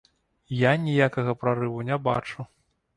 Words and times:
Я 0.61 0.71
ніякага 0.87 1.37
прарыву 1.45 1.87
не 1.95 2.03
бачу. 2.13 2.53